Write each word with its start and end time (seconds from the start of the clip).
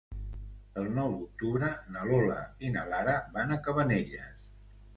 El 0.83 0.87
nou 0.99 1.11
d'octubre 1.17 1.69
na 1.97 2.07
Lola 2.13 2.39
i 2.69 2.73
na 2.79 2.87
Lara 2.95 3.17
van 3.39 3.55
a 3.57 3.61
Cabanelles. 3.69 4.45